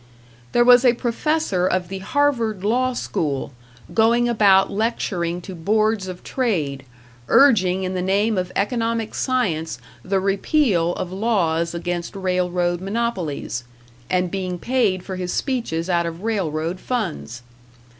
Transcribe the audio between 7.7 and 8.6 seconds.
in the name of